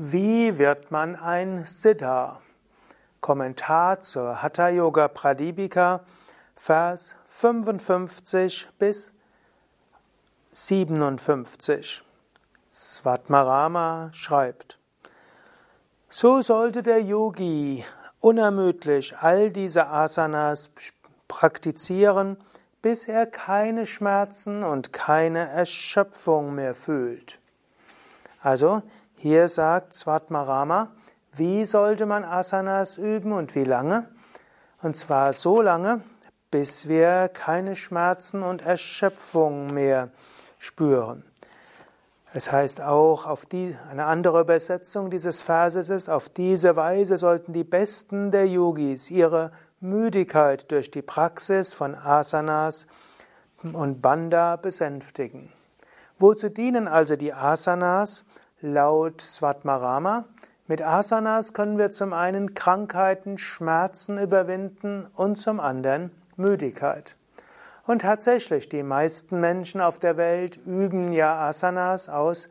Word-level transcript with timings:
Wie 0.00 0.58
wird 0.58 0.92
man 0.92 1.16
ein 1.16 1.66
Siddha? 1.66 2.40
Kommentar 3.20 4.00
zur 4.00 4.40
Hatha 4.40 4.68
Yoga 4.68 5.08
Pradipika, 5.08 6.04
Vers 6.54 7.16
55 7.26 8.68
bis 8.78 9.12
57. 10.52 12.04
Svatmarama 12.70 14.10
schreibt: 14.12 14.78
So 16.10 16.42
sollte 16.42 16.84
der 16.84 17.02
Yogi 17.02 17.84
unermüdlich 18.20 19.18
all 19.18 19.50
diese 19.50 19.88
Asanas 19.88 20.70
praktizieren, 21.26 22.36
bis 22.82 23.08
er 23.08 23.26
keine 23.26 23.84
Schmerzen 23.84 24.62
und 24.62 24.92
keine 24.92 25.48
Erschöpfung 25.48 26.54
mehr 26.54 26.76
fühlt. 26.76 27.40
Also, 28.40 28.82
hier 29.18 29.48
sagt 29.48 29.94
Svatmarama, 29.94 30.92
wie 31.34 31.64
sollte 31.64 32.06
man 32.06 32.24
Asanas 32.24 32.98
üben 32.98 33.32
und 33.32 33.54
wie 33.56 33.64
lange? 33.64 34.08
Und 34.80 34.96
zwar 34.96 35.32
so 35.32 35.60
lange, 35.60 36.02
bis 36.52 36.86
wir 36.86 37.28
keine 37.28 37.74
Schmerzen 37.74 38.44
und 38.44 38.62
Erschöpfung 38.62 39.74
mehr 39.74 40.10
spüren. 40.58 41.24
Es 42.32 42.52
heißt 42.52 42.80
auch, 42.80 43.26
auf 43.26 43.44
die, 43.44 43.76
eine 43.90 44.04
andere 44.04 44.40
Übersetzung 44.40 45.10
dieses 45.10 45.42
Verses 45.42 45.88
ist, 45.88 46.08
auf 46.08 46.28
diese 46.28 46.76
Weise 46.76 47.16
sollten 47.16 47.52
die 47.52 47.64
Besten 47.64 48.30
der 48.30 48.46
Yogis 48.46 49.10
ihre 49.10 49.50
Müdigkeit 49.80 50.70
durch 50.70 50.92
die 50.92 51.02
Praxis 51.02 51.72
von 51.72 51.96
Asanas 51.96 52.86
und 53.64 54.00
Banda 54.00 54.56
besänftigen. 54.56 55.52
Wozu 56.18 56.48
dienen 56.48 56.86
also 56.86 57.16
die 57.16 57.32
Asanas? 57.32 58.24
Laut 58.60 59.20
Svatmarama, 59.20 60.24
mit 60.66 60.82
Asanas 60.82 61.52
können 61.52 61.78
wir 61.78 61.92
zum 61.92 62.12
einen 62.12 62.54
Krankheiten, 62.54 63.38
Schmerzen 63.38 64.18
überwinden 64.18 65.06
und 65.14 65.36
zum 65.36 65.60
anderen 65.60 66.10
Müdigkeit. 66.36 67.14
Und 67.86 68.02
tatsächlich, 68.02 68.68
die 68.68 68.82
meisten 68.82 69.38
Menschen 69.38 69.80
auf 69.80 70.00
der 70.00 70.16
Welt 70.16 70.56
üben 70.66 71.12
ja 71.12 71.38
Asanas 71.38 72.08
aus 72.08 72.48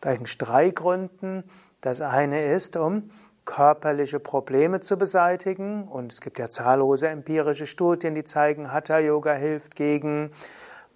drei 0.00 0.70
Gründen. 0.70 1.44
Das 1.80 2.00
eine 2.00 2.46
ist, 2.46 2.76
um 2.76 3.12
körperliche 3.44 4.18
Probleme 4.18 4.80
zu 4.80 4.96
beseitigen. 4.96 5.86
Und 5.86 6.12
es 6.12 6.20
gibt 6.20 6.40
ja 6.40 6.48
zahllose 6.48 7.06
empirische 7.06 7.68
Studien, 7.68 8.16
die 8.16 8.24
zeigen, 8.24 8.72
Hatha 8.72 8.98
Yoga 8.98 9.34
hilft 9.34 9.76
gegen 9.76 10.32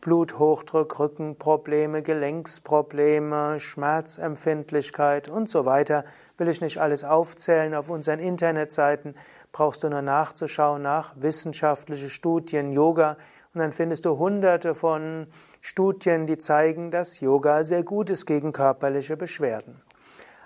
Bluthochdruck, 0.05 0.99
Rückenprobleme, 0.99 2.03
Gelenksprobleme, 2.03 3.59
Schmerzempfindlichkeit 3.59 5.31
und 5.31 5.49
so 5.49 5.65
weiter. 5.65 6.05
Will 6.37 6.51
ich 6.51 6.61
nicht 6.61 6.79
alles 6.79 7.05
aufzählen. 7.05 7.75
Auf 7.75 7.89
unseren 7.89 8.21
Internetseiten 8.21 9.15
brauchst 9.51 9.83
du 9.83 9.89
nur 9.89 10.03
nachzuschauen 10.03 10.83
nach 10.83 11.15
wissenschaftliche 11.17 12.11
Studien 12.11 12.71
Yoga 12.71 13.17
und 13.55 13.61
dann 13.61 13.73
findest 13.73 14.05
du 14.05 14.19
hunderte 14.19 14.75
von 14.75 15.27
Studien, 15.63 16.27
die 16.27 16.37
zeigen, 16.37 16.91
dass 16.91 17.21
Yoga 17.21 17.65
sehr 17.65 17.83
gut 17.83 18.11
ist 18.11 18.27
gegen 18.27 18.53
körperliche 18.53 19.17
Beschwerden. 19.17 19.81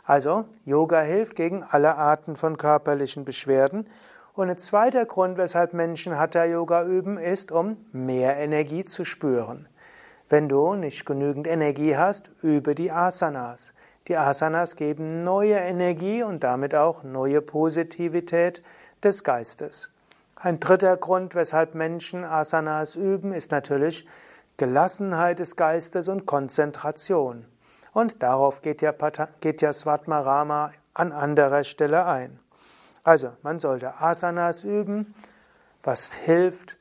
Also, 0.05 0.45
Yoga 0.67 1.01
hilft 1.01 1.35
gegen 1.35 1.65
alle 1.65 1.97
Arten 1.97 2.37
von 2.37 2.59
körperlichen 2.59 3.25
Beschwerden 3.25 3.89
und 4.39 4.51
ein 4.51 4.59
zweiter 4.59 5.05
Grund, 5.05 5.37
weshalb 5.37 5.75
Menschen 5.75 6.17
Hatha 6.17 6.45
Yoga 6.45 6.85
üben, 6.85 7.19
ist, 7.19 7.51
um 7.51 7.77
mehr 7.91 8.37
Energie 8.37 8.85
zu 8.85 9.05
spüren. 9.05 9.67
Wenn 10.29 10.49
du 10.49 10.75
nicht 10.77 11.05
genügend 11.07 11.49
Energie 11.49 11.97
hast, 11.97 12.31
übe 12.41 12.77
die 12.77 12.93
Asanas. 12.93 13.75
Die 14.07 14.17
Asanas 14.17 14.77
geben 14.77 15.25
neue 15.25 15.57
Energie 15.57 16.23
und 16.23 16.45
damit 16.45 16.77
auch 16.77 17.03
neue 17.03 17.43
Positivität 17.43 18.63
des 19.03 19.25
Geistes. 19.25 19.91
Ein 20.37 20.61
dritter 20.61 20.97
Grund, 20.97 21.35
weshalb 21.35 21.75
Menschen 21.75 22.25
Asanas 22.25 22.95
üben, 22.95 23.33
ist 23.33 23.51
natürlich 23.51 24.07
Gelassenheit 24.57 25.41
des 25.41 25.57
Geistes 25.57 26.07
und 26.07 26.27
Konzentration. 26.27 27.45
Und 27.93 28.23
darauf 28.23 28.63
geht 28.63 28.83
ja, 28.83 28.95
geht 29.41 29.63
ja 29.63 29.73
Svatmarama 29.73 30.71
an 30.95 31.11
anderer 31.11 31.65
Stelle 31.65 32.07
ein. 32.07 32.39
Also, 33.03 33.33
man 33.43 33.61
sollte 33.61 34.01
Asanas 34.01 34.65
üben, 34.65 35.15
was 35.83 36.13
hilft, 36.15 36.77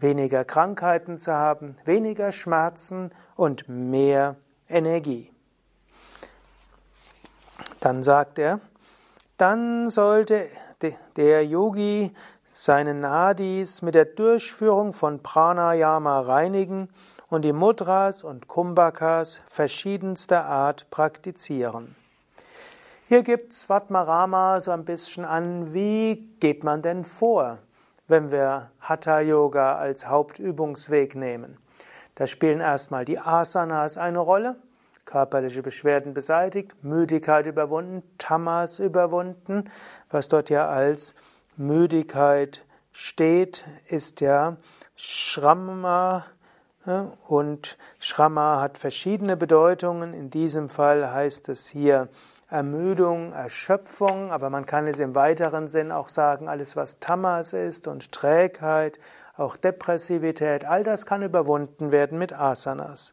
weniger 0.00 0.44
Krankheiten 0.44 1.18
zu 1.18 1.32
haben, 1.32 1.76
weniger 1.84 2.32
Schmerzen 2.32 3.10
und 3.36 3.68
mehr 3.68 4.36
Energie. 4.68 5.32
Dann 7.80 8.02
sagt 8.02 8.38
er, 8.38 8.60
dann 9.36 9.90
sollte 9.90 10.48
der 11.16 11.46
Yogi 11.46 12.12
seine 12.52 12.94
Nadis 12.94 13.82
mit 13.82 13.94
der 13.94 14.04
Durchführung 14.04 14.92
von 14.92 15.22
Pranayama 15.22 16.20
reinigen 16.20 16.88
und 17.28 17.42
die 17.42 17.52
Mudras 17.52 18.24
und 18.24 18.48
Kumbhakas 18.48 19.40
verschiedenster 19.48 20.44
Art 20.44 20.90
praktizieren. 20.90 21.94
Hier 23.10 23.22
gibt 23.22 23.54
Svatmarama 23.54 24.60
so 24.60 24.70
ein 24.70 24.84
bisschen 24.84 25.24
an, 25.24 25.72
wie 25.72 26.28
geht 26.40 26.62
man 26.62 26.82
denn 26.82 27.06
vor, 27.06 27.56
wenn 28.06 28.30
wir 28.30 28.70
Hatha 28.80 29.20
Yoga 29.20 29.76
als 29.76 30.08
Hauptübungsweg 30.08 31.14
nehmen. 31.14 31.56
Da 32.16 32.26
spielen 32.26 32.60
erstmal 32.60 33.06
die 33.06 33.18
Asanas 33.18 33.96
eine 33.96 34.18
Rolle, 34.18 34.56
körperliche 35.06 35.62
Beschwerden 35.62 36.12
beseitigt, 36.12 36.84
Müdigkeit 36.84 37.46
überwunden, 37.46 38.02
Tamas 38.18 38.78
überwunden. 38.78 39.70
Was 40.10 40.28
dort 40.28 40.50
ja 40.50 40.68
als 40.68 41.14
Müdigkeit 41.56 42.66
steht, 42.92 43.64
ist 43.88 44.20
ja 44.20 44.58
Shramma 44.96 46.26
und 47.26 47.76
Shramma 47.98 48.60
hat 48.60 48.78
verschiedene 48.78 49.36
Bedeutungen. 49.36 50.14
In 50.14 50.30
diesem 50.30 50.68
Fall 50.68 51.12
heißt 51.12 51.48
es 51.48 51.66
hier 51.66 52.08
Ermüdung, 52.48 53.32
Erschöpfung, 53.32 54.32
aber 54.32 54.48
man 54.48 54.64
kann 54.64 54.86
es 54.86 55.00
im 55.00 55.14
weiteren 55.14 55.68
Sinn 55.68 55.92
auch 55.92 56.08
sagen, 56.08 56.48
alles 56.48 56.76
was 56.76 56.98
Tamas 56.98 57.52
ist 57.52 57.86
und 57.86 58.10
Trägheit, 58.12 58.98
auch 59.36 59.56
Depressivität, 59.56 60.64
all 60.64 60.82
das 60.82 61.04
kann 61.04 61.22
überwunden 61.22 61.92
werden 61.92 62.18
mit 62.18 62.32
Asanas. 62.32 63.12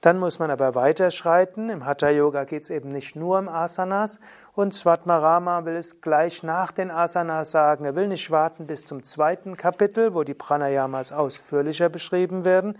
Dann 0.00 0.18
muss 0.18 0.38
man 0.38 0.50
aber 0.50 0.74
weiterschreiten. 0.74 1.70
Im 1.70 1.84
Hatha 1.84 2.10
Yoga 2.10 2.44
geht 2.44 2.62
es 2.62 2.70
eben 2.70 2.90
nicht 2.90 3.16
nur 3.16 3.38
um 3.38 3.48
Asanas. 3.48 4.20
Und 4.54 4.72
Svatmarama 4.72 5.64
will 5.64 5.74
es 5.74 6.00
gleich 6.00 6.42
nach 6.42 6.70
den 6.70 6.90
Asanas 6.90 7.50
sagen. 7.50 7.84
Er 7.84 7.96
will 7.96 8.06
nicht 8.06 8.30
warten 8.30 8.66
bis 8.66 8.84
zum 8.84 9.02
zweiten 9.02 9.56
Kapitel, 9.56 10.14
wo 10.14 10.22
die 10.22 10.34
Pranayamas 10.34 11.12
ausführlicher 11.12 11.88
beschrieben 11.88 12.44
werden, 12.44 12.78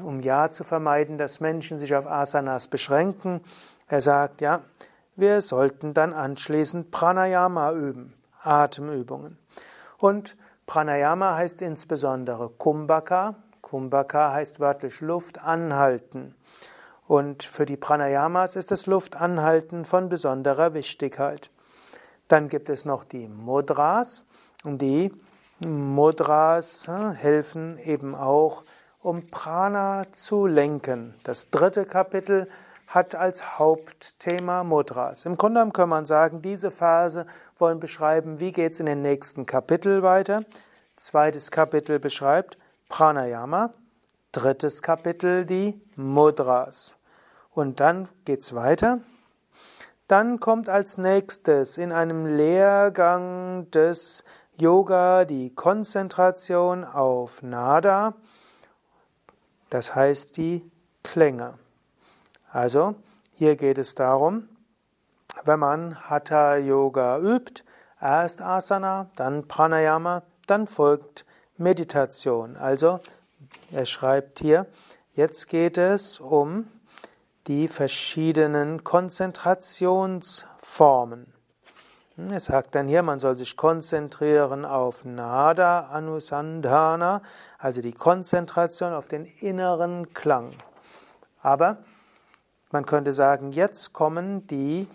um 0.00 0.20
ja 0.20 0.50
zu 0.50 0.62
vermeiden, 0.62 1.18
dass 1.18 1.40
Menschen 1.40 1.78
sich 1.80 1.94
auf 1.96 2.06
Asanas 2.06 2.68
beschränken. 2.68 3.40
Er 3.88 4.00
sagt, 4.00 4.40
ja, 4.40 4.62
wir 5.16 5.40
sollten 5.40 5.94
dann 5.94 6.12
anschließend 6.12 6.90
Pranayama 6.90 7.72
üben, 7.72 8.14
Atemübungen. 8.40 9.36
Und 9.98 10.36
Pranayama 10.66 11.36
heißt 11.36 11.60
insbesondere 11.60 12.48
Kumbhaka. 12.48 13.34
Kumbhaka 13.72 14.32
heißt 14.32 14.60
wörtlich 14.60 15.00
Luft 15.00 15.42
anhalten. 15.42 16.34
Und 17.06 17.42
für 17.42 17.64
die 17.64 17.78
Pranayamas 17.78 18.54
ist 18.54 18.70
das 18.70 18.84
Luftanhalten 18.84 19.86
von 19.86 20.10
besonderer 20.10 20.74
Wichtigkeit. 20.74 21.50
Dann 22.28 22.50
gibt 22.50 22.68
es 22.68 22.84
noch 22.84 23.04
die 23.04 23.28
Mudras. 23.28 24.26
Und 24.62 24.82
die 24.82 25.10
Mudras 25.60 26.86
äh, 26.86 27.14
helfen 27.14 27.78
eben 27.78 28.14
auch, 28.14 28.64
um 29.00 29.28
Prana 29.28 30.04
zu 30.12 30.46
lenken. 30.46 31.14
Das 31.24 31.48
dritte 31.48 31.86
Kapitel 31.86 32.50
hat 32.86 33.14
als 33.14 33.58
Hauptthema 33.58 34.64
Mudras. 34.64 35.24
Im 35.24 35.38
Grunde 35.38 35.60
genommen 35.60 35.72
kann 35.72 35.88
man 35.88 36.04
sagen, 36.04 36.42
diese 36.42 36.70
Phase 36.70 37.24
wollen 37.56 37.80
beschreiben, 37.80 38.38
wie 38.38 38.52
geht 38.52 38.74
es 38.74 38.80
in 38.80 38.86
den 38.86 39.00
nächsten 39.00 39.46
Kapitel 39.46 40.02
weiter. 40.02 40.44
Zweites 40.96 41.50
Kapitel 41.50 41.98
beschreibt 41.98 42.58
Pranayama. 42.92 43.72
Drittes 44.32 44.82
Kapitel 44.82 45.46
die 45.46 45.80
Mudras. 45.96 46.94
Und 47.54 47.80
dann 47.80 48.06
geht 48.26 48.42
es 48.42 48.54
weiter. 48.54 49.00
Dann 50.08 50.40
kommt 50.40 50.68
als 50.68 50.98
nächstes 50.98 51.78
in 51.78 51.90
einem 51.90 52.26
Lehrgang 52.26 53.70
des 53.70 54.24
Yoga 54.58 55.24
die 55.24 55.54
Konzentration 55.54 56.84
auf 56.84 57.42
Nada, 57.42 58.12
das 59.70 59.94
heißt 59.94 60.36
die 60.36 60.70
Klänge. 61.02 61.54
Also, 62.50 62.94
hier 63.32 63.56
geht 63.56 63.78
es 63.78 63.94
darum, 63.94 64.50
wenn 65.44 65.60
man 65.60 66.10
Hatha 66.10 66.56
Yoga 66.56 67.18
übt, 67.18 67.64
erst 67.98 68.42
Asana, 68.42 69.08
dann 69.16 69.48
Pranayama, 69.48 70.24
dann 70.46 70.66
folgt 70.66 71.24
Meditation. 71.62 72.56
Also, 72.56 73.00
er 73.70 73.86
schreibt 73.86 74.40
hier, 74.40 74.66
jetzt 75.14 75.48
geht 75.48 75.78
es 75.78 76.20
um 76.20 76.68
die 77.46 77.68
verschiedenen 77.68 78.84
Konzentrationsformen. 78.84 81.32
Er 82.16 82.40
sagt 82.40 82.74
dann 82.74 82.88
hier, 82.88 83.02
man 83.02 83.20
soll 83.20 83.38
sich 83.38 83.56
konzentrieren 83.56 84.66
auf 84.66 85.04
Nada 85.04 85.86
Anusandhana, 85.86 87.22
also 87.58 87.80
die 87.80 87.92
Konzentration 87.92 88.92
auf 88.92 89.08
den 89.08 89.24
inneren 89.24 90.12
Klang. 90.12 90.52
Aber 91.40 91.78
man 92.70 92.84
könnte 92.86 93.12
sagen, 93.12 93.52
jetzt 93.52 93.92
kommen 93.92 94.46
die 94.46 94.86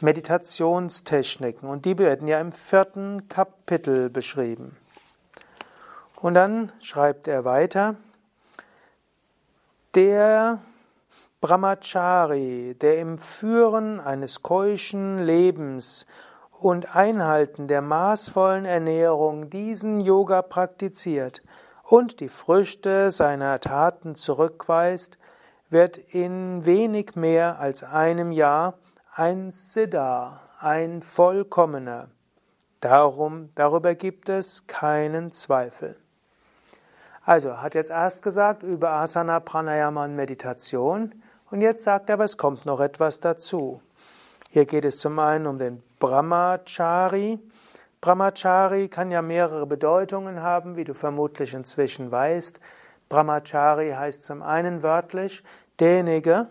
Meditationstechniken 0.00 1.68
und 1.68 1.84
die 1.84 1.98
werden 1.98 2.26
ja 2.28 2.40
im 2.40 2.52
vierten 2.52 3.28
Kapitel 3.28 4.08
beschrieben. 4.10 4.76
Und 6.24 6.32
dann 6.32 6.72
schreibt 6.80 7.28
er 7.28 7.44
weiter, 7.44 7.96
der 9.94 10.62
Brahmachari, 11.42 12.74
der 12.80 12.98
im 12.98 13.18
Führen 13.18 14.00
eines 14.00 14.42
keuschen 14.42 15.18
Lebens 15.18 16.06
und 16.50 16.96
Einhalten 16.96 17.68
der 17.68 17.82
maßvollen 17.82 18.64
Ernährung 18.64 19.50
diesen 19.50 20.00
Yoga 20.00 20.40
praktiziert 20.40 21.42
und 21.82 22.20
die 22.20 22.30
Früchte 22.30 23.10
seiner 23.10 23.60
Taten 23.60 24.14
zurückweist, 24.14 25.18
wird 25.68 25.98
in 25.98 26.64
wenig 26.64 27.16
mehr 27.16 27.58
als 27.58 27.84
einem 27.84 28.32
Jahr 28.32 28.78
ein 29.12 29.50
Siddha, 29.50 30.40
ein 30.58 31.02
Vollkommener. 31.02 32.08
Darum, 32.80 33.50
darüber 33.56 33.94
gibt 33.94 34.30
es 34.30 34.66
keinen 34.66 35.30
Zweifel. 35.30 35.98
Also, 37.26 37.62
hat 37.62 37.74
jetzt 37.74 37.90
erst 37.90 38.22
gesagt 38.22 38.62
über 38.62 38.90
Asana, 38.90 39.40
Pranayama 39.40 40.04
und 40.04 40.14
Meditation 40.14 41.14
und 41.50 41.62
jetzt 41.62 41.82
sagt 41.82 42.10
er, 42.10 42.14
aber 42.14 42.24
es 42.24 42.36
kommt 42.36 42.66
noch 42.66 42.80
etwas 42.80 43.20
dazu. 43.20 43.80
Hier 44.50 44.66
geht 44.66 44.84
es 44.84 44.98
zum 44.98 45.18
einen 45.18 45.46
um 45.46 45.58
den 45.58 45.82
Brahmachari. 45.98 47.38
Brahmachari 48.02 48.88
kann 48.88 49.10
ja 49.10 49.22
mehrere 49.22 49.66
Bedeutungen 49.66 50.42
haben, 50.42 50.76
wie 50.76 50.84
du 50.84 50.92
vermutlich 50.92 51.54
inzwischen 51.54 52.10
weißt. 52.10 52.60
Brahmachari 53.08 53.92
heißt 53.92 54.22
zum 54.22 54.42
einen 54.42 54.82
wörtlich 54.82 55.42
derjenige, 55.80 56.48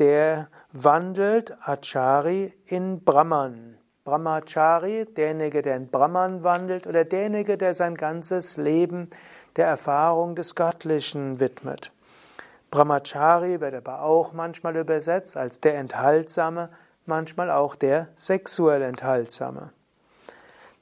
der 0.00 0.48
wandelt 0.72 1.56
Achari 1.60 2.52
in 2.64 3.04
Brahman. 3.04 3.78
Brahmachari, 4.04 5.06
derjenige, 5.16 5.62
der 5.62 5.76
in 5.76 5.88
Brahman 5.88 6.42
wandelt 6.42 6.88
oder 6.88 7.04
derjenige, 7.04 7.56
der 7.56 7.72
sein 7.72 7.94
ganzes 7.94 8.56
Leben 8.56 9.08
der 9.56 9.66
Erfahrung 9.66 10.34
des 10.34 10.54
Göttlichen 10.54 11.40
widmet. 11.40 11.92
Brahmachari 12.70 13.60
wird 13.60 13.74
aber 13.74 14.02
auch 14.02 14.32
manchmal 14.32 14.76
übersetzt 14.76 15.36
als 15.36 15.60
der 15.60 15.76
Enthaltsame, 15.76 16.70
manchmal 17.06 17.50
auch 17.50 17.76
der 17.76 18.08
sexuell 18.16 18.82
Enthaltsame. 18.82 19.72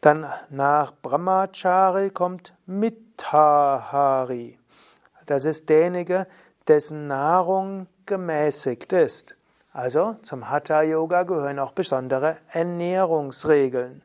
Dann 0.01 0.27
nach 0.49 0.93
Brahmachari 1.03 2.11
kommt 2.11 2.55
Mitahari. 2.67 4.59
Das 5.27 5.45
ist 5.45 5.69
derjenige, 5.69 6.27
dessen 6.69 7.07
Nahrung 7.07 7.87
gemäßigt 8.07 8.93
ist. 8.93 9.37
Also 9.73 10.17
zum 10.23 10.51
Hatha 10.51 10.83
Yoga 10.83 11.23
gehören 11.23 11.59
auch 11.59 11.73
besondere 11.73 12.39
Ernährungsregeln. 12.49 14.03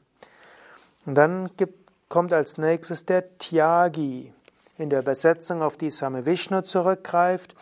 Und 1.06 1.16
dann 1.16 1.50
gibt, 1.58 1.92
kommt 2.10 2.34
als 2.34 2.58
nächstes 2.58 3.06
der 3.06 3.38
Tyagi. 3.38 4.35
In 4.78 4.90
der 4.90 5.00
Übersetzung, 5.00 5.62
auf 5.62 5.78
die 5.78 5.90
Same 5.90 6.26
Vishnu 6.26 6.62
zurückgreift, 6.62 7.56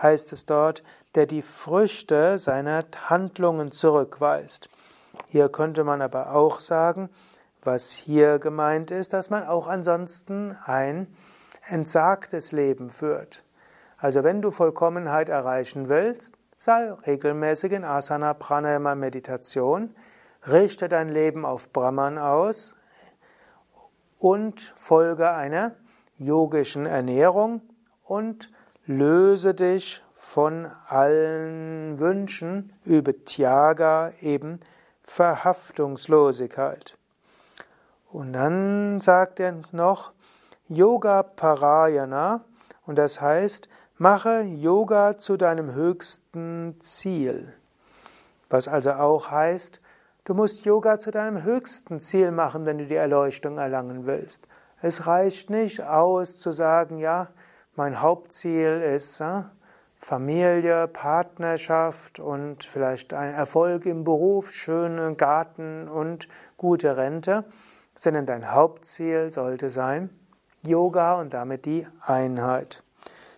heißt 0.00 0.32
es 0.32 0.44
dort, 0.44 0.82
der 1.14 1.24
die 1.24 1.40
Früchte 1.40 2.36
seiner 2.36 2.84
Handlungen 3.06 3.72
zurückweist. 3.72 4.68
Hier 5.28 5.48
könnte 5.48 5.82
man 5.82 6.02
aber 6.02 6.34
auch 6.34 6.60
sagen, 6.60 7.08
was 7.62 7.92
hier 7.92 8.38
gemeint 8.38 8.90
ist, 8.90 9.14
dass 9.14 9.30
man 9.30 9.46
auch 9.46 9.66
ansonsten 9.66 10.56
ein 10.62 11.06
entsagtes 11.66 12.52
Leben 12.52 12.90
führt. 12.90 13.42
Also 13.96 14.22
wenn 14.22 14.42
du 14.42 14.50
Vollkommenheit 14.50 15.30
erreichen 15.30 15.88
willst, 15.88 16.34
sei 16.58 16.92
regelmäßig 17.06 17.72
in 17.72 17.84
Asana 17.84 18.34
Pranayama 18.34 18.94
Meditation, 18.94 19.94
richte 20.46 20.88
dein 20.88 21.08
Leben 21.08 21.46
auf 21.46 21.72
Brahman 21.72 22.18
aus 22.18 22.74
und 24.18 24.74
folge 24.78 25.30
einer 25.30 25.72
yogischen 26.18 26.86
Ernährung 26.86 27.62
und 28.04 28.50
löse 28.86 29.54
dich 29.54 30.02
von 30.14 30.66
allen 30.86 31.98
Wünschen 32.00 32.72
über 32.84 33.12
Tyaga, 33.24 34.12
eben 34.20 34.60
Verhaftungslosigkeit. 35.04 36.98
Und 38.10 38.32
dann 38.32 39.00
sagt 39.00 39.40
er 39.40 39.54
noch 39.72 40.12
Yoga 40.68 41.22
Parayana 41.22 42.44
und 42.86 42.96
das 42.96 43.20
heißt, 43.20 43.68
mache 43.96 44.40
Yoga 44.42 45.18
zu 45.18 45.36
deinem 45.36 45.74
höchsten 45.74 46.76
Ziel. 46.80 47.54
Was 48.48 48.68
also 48.68 48.92
auch 48.92 49.30
heißt, 49.30 49.80
du 50.24 50.34
musst 50.34 50.64
Yoga 50.64 50.98
zu 50.98 51.10
deinem 51.10 51.42
höchsten 51.42 52.00
Ziel 52.00 52.30
machen, 52.30 52.64
wenn 52.66 52.78
du 52.78 52.86
die 52.86 52.94
Erleuchtung 52.94 53.58
erlangen 53.58 54.06
willst. 54.06 54.48
Es 54.80 55.08
reicht 55.08 55.50
nicht 55.50 55.82
aus 55.82 56.38
zu 56.38 56.52
sagen, 56.52 56.98
ja, 56.98 57.28
mein 57.74 58.00
Hauptziel 58.00 58.80
ist 58.80 59.20
äh, 59.20 59.42
Familie, 59.96 60.86
Partnerschaft 60.86 62.20
und 62.20 62.62
vielleicht 62.62 63.12
ein 63.12 63.34
Erfolg 63.34 63.86
im 63.86 64.04
Beruf, 64.04 64.52
schönen 64.52 65.16
Garten 65.16 65.88
und 65.88 66.28
gute 66.56 66.96
Rente, 66.96 67.44
sondern 67.96 68.26
dein 68.26 68.52
Hauptziel 68.52 69.32
sollte 69.32 69.68
sein 69.68 70.10
Yoga 70.62 71.20
und 71.20 71.34
damit 71.34 71.64
die 71.64 71.84
Einheit. 72.00 72.84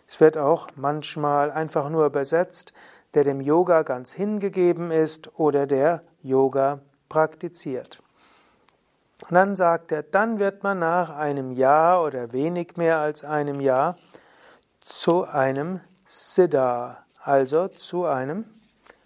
Es 0.07 0.21
wird 0.21 0.37
auch 0.37 0.69
manchmal 0.77 1.51
einfach 1.51 1.89
nur 1.89 2.05
übersetzt, 2.05 2.75
der 3.15 3.25
dem 3.25 3.41
Yoga 3.41 3.83
ganz 3.83 4.13
hingegeben 4.13 4.91
ist 4.91 5.39
oder 5.39 5.67
der 5.67 6.03
Yoga 6.23 6.81
praktiziert. 7.09 8.03
Und 9.29 9.35
dann 9.35 9.55
sagt 9.55 9.93
er, 9.93 10.03
dann 10.03 10.39
wird 10.39 10.63
man 10.63 10.79
nach 10.79 11.17
einem 11.17 11.53
Jahr 11.53 12.03
oder 12.03 12.33
wenig 12.33 12.77
mehr 12.77 12.99
als 12.99 13.25
einem 13.25 13.61
Jahr 13.61 13.97
zu 14.81 15.25
einem 15.25 15.81
Siddha, 16.05 17.05
also 17.23 17.69
zu 17.69 18.07
einem 18.07 18.45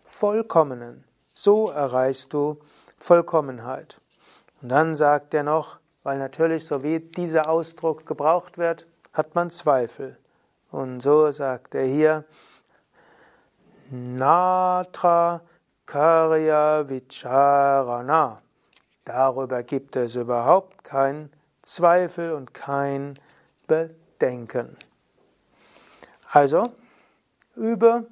Vollkommenen. 0.04 1.04
So 1.34 1.68
erreichst 1.68 2.32
du 2.32 2.58
Vollkommenheit. 2.98 4.00
Und 4.62 4.70
dann 4.70 4.94
sagt 4.94 5.34
er 5.34 5.42
noch, 5.42 5.78
weil 6.04 6.18
natürlich 6.18 6.64
so 6.64 6.82
wie 6.82 7.00
dieser 7.00 7.48
Ausdruck 7.48 8.06
gebraucht 8.06 8.56
wird, 8.56 8.86
hat 9.12 9.34
man 9.34 9.50
Zweifel. 9.50 10.16
Und 10.70 11.00
so 11.00 11.30
sagt 11.30 11.74
er 11.74 11.84
hier, 11.84 12.24
Natra 13.90 15.42
Karya 15.86 16.88
Vicharana. 16.88 18.40
Darüber 19.04 19.62
gibt 19.62 19.96
es 19.96 20.14
überhaupt 20.14 20.82
kein 20.82 21.30
Zweifel 21.62 22.32
und 22.32 22.54
kein 22.54 23.18
Bedenken. 23.66 24.76
Also, 26.30 26.72
übe 27.54 28.06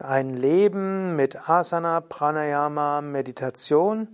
ein 0.00 0.34
Leben 0.34 1.16
mit 1.16 1.48
Asana, 1.48 2.00
Pranayama, 2.00 3.00
Meditation. 3.00 4.08